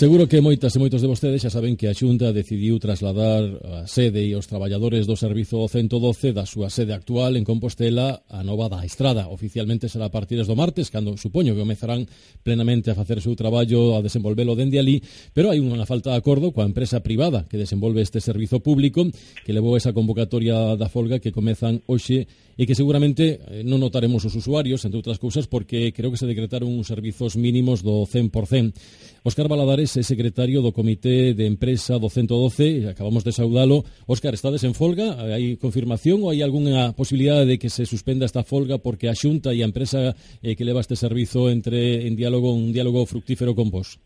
[0.00, 3.84] Seguro que moitas e moitos de vostedes xa saben que a Xunta decidiu trasladar a
[3.84, 8.72] sede e os traballadores do Servizo 112 da súa sede actual en Compostela a Nova
[8.72, 9.28] da Estrada.
[9.28, 12.08] Oficialmente será a partir do martes, cando supoño que comezarán
[12.40, 15.04] plenamente a facer o seu traballo, a desenvolvelo dende ali,
[15.36, 19.04] pero hai unha falta de acordo coa empresa privada que desenvolve este servizo público
[19.44, 22.24] que levou esa convocatoria da folga que comezan hoxe
[22.56, 26.28] e que seguramente eh, non notaremos os usuarios, entre outras cousas, porque creo que se
[26.28, 29.24] decretaron uns servizos mínimos do 100%.
[29.24, 33.82] Óscar Baladares Fernández é secretario do Comité de Empresa do 112, acabamos de saudalo.
[34.06, 35.18] Óscar, estades en folga?
[35.18, 39.50] Hai confirmación ou hai algunha posibilidade de que se suspenda esta folga porque a Xunta
[39.50, 43.74] e a empresa eh, que leva este servizo entre en diálogo un diálogo fructífero con
[43.74, 43.98] vos?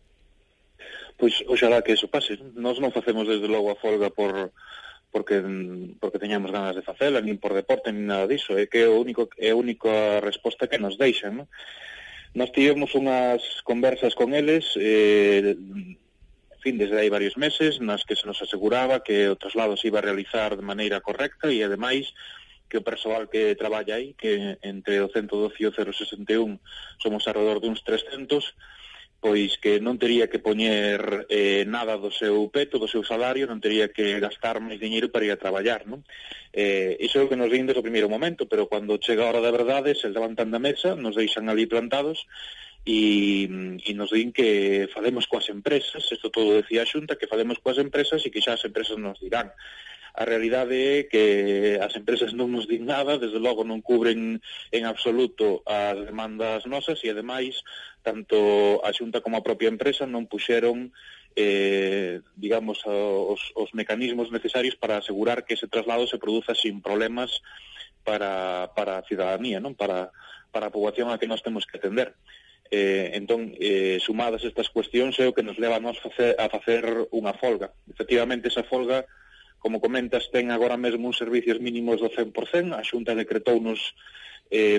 [1.21, 2.33] Pois oxalá que eso pase.
[2.57, 4.57] Nós non facemos desde logo a folga por
[5.13, 5.37] porque
[6.01, 8.97] porque teñamos ganas de facela, nin por deporte, nin nada diso, é que é o
[8.97, 11.47] único é a única resposta que nos deixan, non?
[12.35, 18.19] Nós tivemos unhas conversas con eles, eh, en fin, desde aí varios meses, nas que
[18.19, 22.11] se nos aseguraba que o traslado se iba a realizar de maneira correcta e, ademais,
[22.67, 26.59] que o persoal que traballa aí, que entre o 112 e o 061
[26.99, 28.43] somos alrededor de uns 300,
[29.25, 33.57] pois que non tería que poñer eh, nada do seu peto, do seu salario, non
[33.57, 36.05] tería que gastar máis diñeiro para ir a traballar, non?
[36.53, 39.33] Eh, iso é o que nos din desde o primeiro momento, pero cando chega a
[39.33, 42.29] hora da verdade, se levantan da mesa, nos deixan ali plantados,
[42.85, 43.49] e,
[43.81, 47.81] e nos din que falemos coas empresas, isto todo decía a Xunta, que falemos coas
[47.81, 49.49] empresas e que xa as empresas nos dirán
[50.15, 54.39] a realidade é que as empresas non nos din nada, desde logo non cubren
[54.71, 57.59] en absoluto as demandas nosas e ademais
[57.99, 60.95] tanto a Xunta como a propia empresa non puxeron
[61.35, 67.43] eh, digamos, os, os mecanismos necesarios para asegurar que ese traslado se produza sin problemas
[68.03, 69.75] para, para a cidadanía, non?
[69.75, 70.15] Para,
[70.55, 72.15] para a poboación a que nós temos que atender.
[72.71, 76.47] Eh, entón, eh, sumadas estas cuestións é o que nos leva a, nos facer, a
[76.47, 77.75] facer unha folga.
[77.91, 79.03] Efectivamente, esa folga
[79.65, 83.97] Como comentas, ten agora mesmo uns servicios mínimos do 100%, a Xunta decretounos
[84.53, 84.77] eh,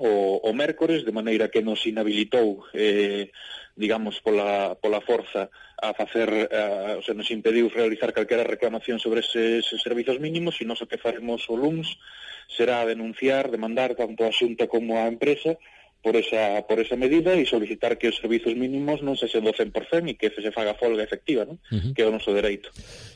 [0.00, 3.28] o, o mércores, de maneira que nos inhabilitou, eh,
[3.76, 9.20] digamos, pola, pola forza a facer, a, o sea, nos impediu realizar calquera reclamación sobre
[9.20, 12.00] eses servizos mínimos, e nos o que faremos o LUMS
[12.48, 15.60] será denunciar, demandar tanto a Xunta como a empresa,
[16.04, 19.72] por esa, por esa medida e solicitar que os servizos mínimos non se do 100%
[20.04, 21.56] e que se faga folga efectiva, non?
[21.72, 21.92] Uh -huh.
[21.96, 22.68] que é o noso dereito.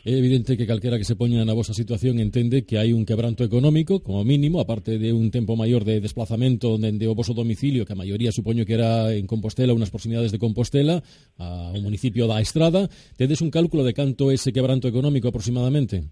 [0.09, 3.45] É evidente que calquera que se poña na vosa situación entende que hai un quebranto
[3.45, 7.93] económico, como mínimo, aparte de un tempo maior de desplazamento dende o voso domicilio, que
[7.93, 11.05] a maioría supoño que era en Compostela, unas proximidades de Compostela,
[11.37, 12.89] a un municipio da Estrada,
[13.21, 16.09] tedes un cálculo de canto ese quebranto económico aproximadamente?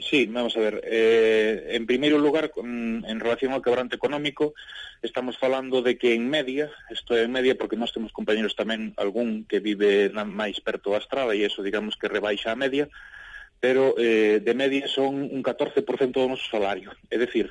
[0.00, 0.80] Sí, vamos a ver.
[0.84, 4.54] Eh, en primeiro lugar, mm, en relación ao quebrante económico,
[5.02, 8.94] estamos falando de que en media, isto é en media porque nós temos compañeros tamén
[8.96, 12.86] algún que vive máis perto da estrada e eso digamos que rebaixa a media,
[13.58, 15.82] pero eh, de media son un 14%
[16.14, 16.94] do noso salario.
[17.10, 17.50] É dicir,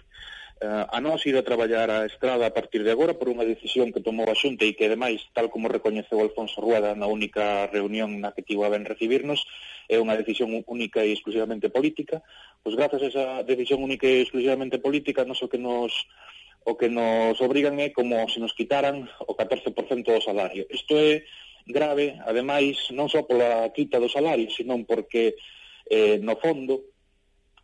[0.57, 3.93] Eh, a nós ir a traballar a estrada a partir de agora por unha decisión
[3.93, 8.17] que tomou a Xunta e que, ademais, tal como recoñeceu Alfonso Rueda na única reunión
[8.17, 9.45] na que tivo a ben recibirnos,
[9.85, 12.25] é unha decisión única e exclusivamente política.
[12.65, 15.93] Pois grazas a esa decisión única e exclusivamente política, non so que nos
[16.65, 19.71] o que nos obrigan é como se nos quitaran o 14%
[20.09, 20.65] do salario.
[20.73, 21.21] Isto é
[21.69, 25.37] grave, ademais, non só pola quita do salario, senón porque,
[25.85, 26.96] eh, no fondo,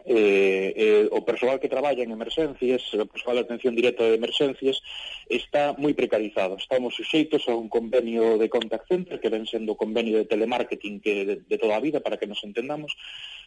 [0.06, 4.84] eh, eh, o persoal que traballa en emerxencias, o persoal de atención directa de emerxencias,
[5.32, 6.60] está moi precarizado.
[6.60, 11.00] Estamos suxeitos a un convenio de contact center, que ven sendo o convenio de telemarketing
[11.00, 12.92] que de, de toda a vida, para que nos entendamos,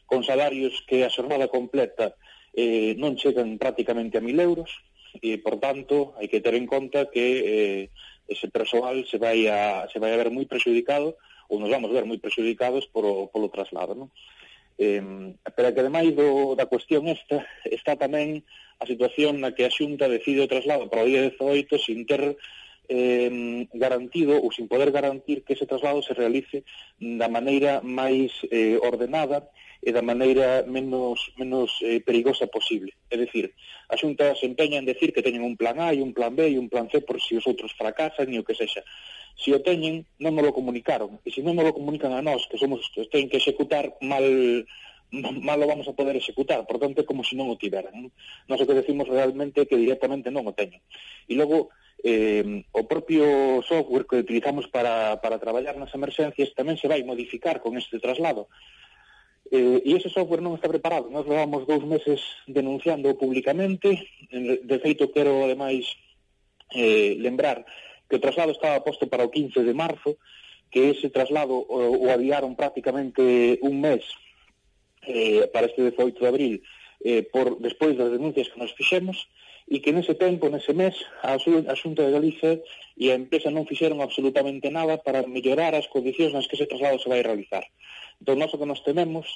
[0.08, 2.16] con salarios que a xornada completa
[2.56, 4.72] eh, non chegan prácticamente a mil euros,
[5.20, 7.82] e, por tanto, hai que ter en conta que eh,
[8.28, 11.16] ese persoal se vai a, se vai a ver moi prejudicado
[11.48, 14.10] ou nos vamos ver moi prejudicado por o, polo traslado, non?
[14.76, 18.44] Eh, pero que ademais do, da cuestión esta está tamén
[18.76, 22.36] a situación na que a Xunta decide o traslado para o día 18 sin ter
[22.88, 26.62] eh, garantido ou sin poder garantir que ese traslado se realice
[27.00, 29.48] da maneira máis eh, ordenada
[29.82, 32.92] e da maneira menos, menos eh, perigosa posible.
[33.10, 33.54] É dicir,
[33.88, 36.46] a Xunta se empeña en decir que teñen un plan A e un plan B
[36.46, 38.82] e un plan C por si os outros fracasan e o que sexa.
[39.36, 41.20] Se o teñen, non me lo comunicaron.
[41.20, 43.92] E se non me lo comunican a nós, que somos os que teñen que executar,
[44.00, 44.24] mal,
[45.12, 46.64] mal lo vamos a poder executar.
[46.64, 48.08] Por tanto, é como se non o tiveran.
[48.48, 50.80] Nós o que decimos realmente é que directamente non o teñen.
[51.28, 51.68] E logo,
[52.00, 57.60] eh, o propio software que utilizamos para, para traballar nas emerxencias tamén se vai modificar
[57.60, 58.48] con este traslado.
[59.52, 61.06] Eh, e ese software non está preparado.
[61.12, 62.18] Nos levamos dous meses
[62.50, 63.94] denunciando públicamente.
[64.32, 65.86] De feito, quero, ademais,
[66.74, 67.62] eh, lembrar
[68.08, 70.16] que o traslado estaba posto para o 15 de marzo,
[70.70, 74.02] que ese traslado o, o adiaron prácticamente un mes
[75.06, 76.54] eh, para este 18 de abril
[77.04, 79.28] eh, por despois das denuncias que nos fixemos
[79.66, 80.94] e que nese tempo, nese mes,
[81.26, 82.62] a, a Xunta de Galicia
[82.94, 87.02] e a empresa non fixeron absolutamente nada para mellorar as condicións nas que ese traslado
[87.02, 87.66] se vai realizar.
[88.22, 89.26] Entón, nós o que nos tememos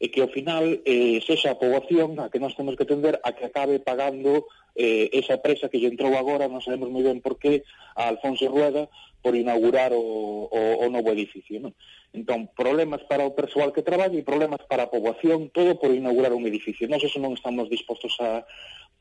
[0.00, 3.36] e que ao final eh, sexa a poboación a que nós temos que tender a
[3.36, 7.36] que acabe pagando eh, esa presa que lle entrou agora, non sabemos moi ben por
[7.36, 8.88] qué, a Alfonso Rueda
[9.20, 11.60] por inaugurar o, o, o novo edificio.
[11.60, 11.76] Non?
[12.16, 16.32] Entón, problemas para o persoal que traballa e problemas para a poboación, todo por inaugurar
[16.32, 16.88] un edificio.
[16.88, 18.42] Nós eso non estamos dispostos a,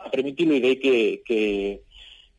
[0.04, 1.40] a permitirlo e de que, que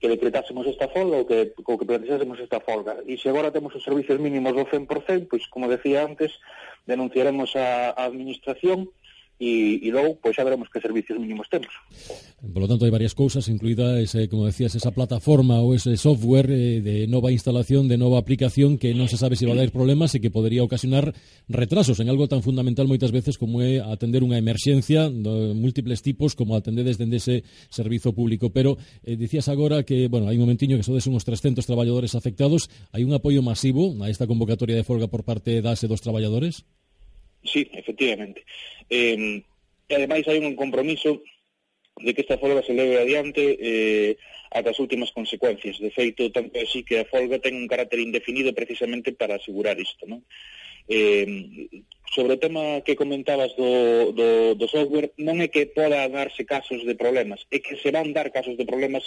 [0.00, 3.04] que decretásemos esta folga ou que, ou que precisásemos esta folga.
[3.04, 6.40] E se agora temos os servicios mínimos do 100%, pois, como decía antes,
[6.88, 8.88] denunciaremos a, a Administración
[9.40, 11.72] e, e logo pois xa veremos que servicios mínimos temos.
[12.44, 16.52] Por lo tanto, hai varias cousas, incluída, ese, como decías, esa plataforma ou ese software
[16.52, 19.60] eh, de nova instalación, de nova aplicación que non se sabe se si va a
[19.64, 21.16] dar problemas e que podería ocasionar
[21.48, 26.36] retrasos en algo tan fundamental moitas veces como é atender unha emerxencia de múltiples tipos
[26.36, 28.52] como atendedes dende ese servizo público.
[28.52, 28.76] Pero
[29.08, 33.08] eh, dicías agora que, bueno, hai un momentiño que sodes uns 300 traballadores afectados, hai
[33.08, 36.68] un apoio masivo a esta convocatoria de folga por parte das e dos traballadores?
[37.44, 38.44] Sí, efectivamente.
[38.90, 39.42] Eh,
[39.90, 41.24] e ademais hai un compromiso
[41.98, 44.16] de que esta folga se leve adiante eh,
[44.50, 45.78] ata as últimas consecuencias.
[45.82, 50.06] De feito, tanto así que a folga ten un carácter indefinido precisamente para asegurar isto.
[50.06, 50.22] Non?
[50.90, 51.26] Eh,
[52.10, 54.28] sobre o tema que comentabas do, do,
[54.58, 58.34] do software, non é que poda darse casos de problemas, é que se van dar
[58.34, 59.06] casos de problemas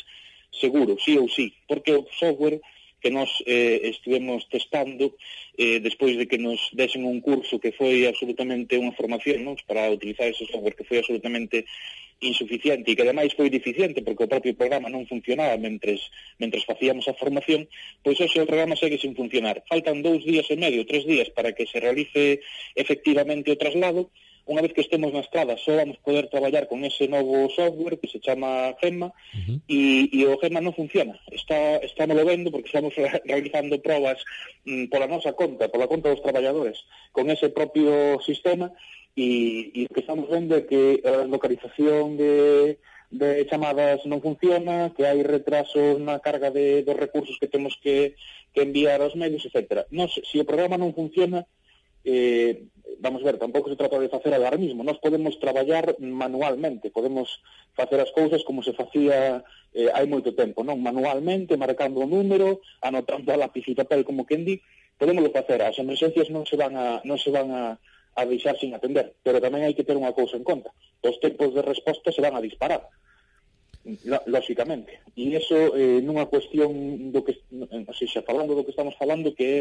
[0.53, 2.61] seguro, sí ou sí, porque o software
[3.03, 5.19] que nós eh, estivemos testando
[5.59, 9.59] eh, despois de que nos desen un curso que foi absolutamente unha formación non?
[9.67, 11.67] para utilizar ese software que foi absolutamente
[12.23, 16.07] insuficiente e que ademais foi deficiente porque o propio programa non funcionaba mentres,
[16.39, 17.67] mentres facíamos a formación,
[17.99, 19.59] pois hoxe o programa segue sin funcionar.
[19.67, 22.39] Faltan dous días e medio, tres días para que se realice
[22.79, 24.07] efectivamente o traslado
[24.43, 28.11] unha vez que estemos na estrada só vamos poder traballar con ese novo software que
[28.11, 29.15] se chama Gemma
[29.67, 30.35] e uh -huh.
[30.35, 32.91] O Gemma non funciona está, está no lo vendo porque estamos
[33.23, 34.19] realizando probas
[34.67, 36.83] mm, pola nosa conta pola conta dos traballadores
[37.15, 38.75] con ese propio sistema
[39.15, 42.77] e, e o que estamos vendo é que a localización de,
[43.13, 48.17] de chamadas non funciona, que hai retrasos na carga de, dos recursos que temos que,
[48.49, 49.85] que enviar aos medios, etc.
[49.93, 51.45] Nos, se o programa non funciona,
[52.03, 52.67] eh,
[52.99, 57.41] vamos ver, tampouco se trata de facer alarmismo, nós podemos traballar manualmente, podemos
[57.75, 60.79] facer as cousas como se facía eh, hai moito tempo, non?
[60.79, 64.59] Manualmente, marcando o número, anotando a lápiz e papel como quen di,
[64.95, 67.63] podemos facer, as emergencias non se van a, non se van a,
[68.15, 70.71] a deixar sin atender, pero tamén hai que ter unha cousa en conta,
[71.03, 72.87] os tempos de resposta se van a disparar,
[74.29, 75.03] lóxicamente.
[75.17, 76.71] E iso eh, nunha cuestión
[77.11, 79.59] do que, non sei, xa falando do que estamos falando, que é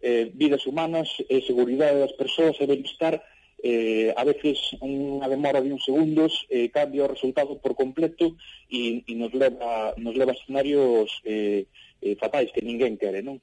[0.00, 3.20] eh, vidas humanas, eh, seguridade das persoas e benestar,
[3.62, 8.36] eh, a veces unha demora de uns segundos eh, cambia o resultado por completo
[8.72, 11.68] e, e nos leva nos leva a escenarios eh,
[12.00, 13.36] eh, fatais que ninguén quere, non?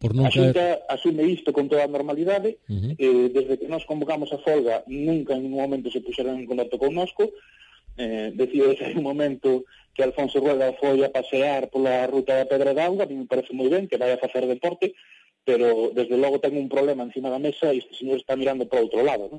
[0.00, 2.92] Por non a Xunta asume isto con toda a normalidade, uh -huh.
[2.96, 6.80] eh, desde que nos convocamos a folga nunca en ningún momento se puxeron en contacto
[6.80, 7.28] connosco,
[8.00, 12.72] eh, decido desde un momento que Alfonso Rueda foi a pasear pola ruta da Pedra
[12.72, 14.96] da Auga, me parece moi ben que vai a facer deporte,
[15.50, 18.86] pero desde logo ten un problema encima da mesa e este señor está mirando para
[18.86, 19.38] outro lado, ¿no?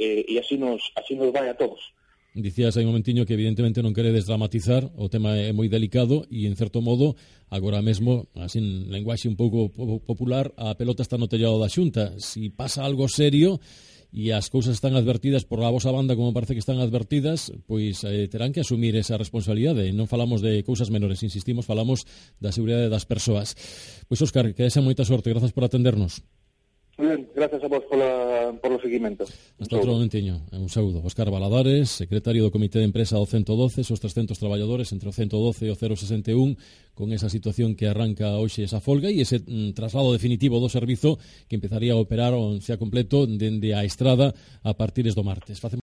[0.00, 1.92] eh, e así nos, así nos vai a todos.
[2.32, 6.48] Dicías hai un momentiño que evidentemente non queredes dramatizar, o tema é moi delicado e
[6.48, 7.12] en certo modo,
[7.52, 9.68] agora mesmo, así en lenguaxe un pouco
[10.00, 12.16] popular, a pelota está no tellado da xunta.
[12.16, 13.60] Si pasa algo serio,
[14.10, 18.02] e as cousas están advertidas por a vosa banda como parece que están advertidas, pois
[18.02, 19.94] eh, terán que asumir esa responsabilidade.
[19.94, 22.06] Non falamos de cousas menores, insistimos, falamos
[22.42, 23.54] da seguridade das persoas.
[24.10, 25.30] Pois, Óscar, que desa moita sorte.
[25.30, 26.26] Grazas por atendernos.
[27.00, 29.24] Muy ben, gracias a vos pola, por o seguimento.
[29.56, 30.44] Hasta outro momentiño.
[30.52, 31.00] Un saúdo.
[31.00, 35.64] Óscar Baladares, secretario do Comité de Empresa do 112, os 300 traballadores entre o 112
[35.64, 36.60] e o 061,
[36.92, 41.16] con esa situación que arranca hoxe esa folga e ese mm, traslado definitivo do servizo
[41.48, 45.56] que empezaría a operar o sea completo dende a estrada a partires do martes.
[45.56, 45.78] Facemos